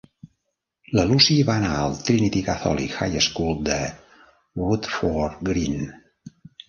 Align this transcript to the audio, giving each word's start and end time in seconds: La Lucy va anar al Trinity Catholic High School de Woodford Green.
La 0.99 1.03
Lucy 1.09 1.35
va 1.49 1.57
anar 1.59 1.73
al 1.81 1.93
Trinity 2.07 2.41
Catholic 2.47 2.95
High 3.01 3.17
School 3.27 3.59
de 3.69 3.77
Woodford 4.63 5.37
Green. 5.51 5.89